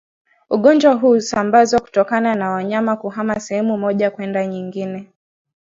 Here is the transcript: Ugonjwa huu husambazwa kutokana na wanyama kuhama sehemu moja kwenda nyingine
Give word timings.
Ugonjwa 0.49 0.93
huu 0.93 1.09
husambazwa 1.13 1.79
kutokana 1.79 2.35
na 2.35 2.49
wanyama 2.51 2.95
kuhama 2.97 3.39
sehemu 3.39 3.77
moja 3.77 4.11
kwenda 4.11 4.47
nyingine 4.47 5.07